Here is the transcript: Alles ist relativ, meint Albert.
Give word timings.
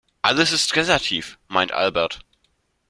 Alles 0.23 0.51
ist 0.51 0.75
relativ, 0.75 1.37
meint 1.47 1.73
Albert. 1.73 2.25